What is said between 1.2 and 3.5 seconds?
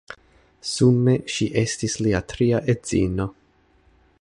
ŝi estis lia tria edzino.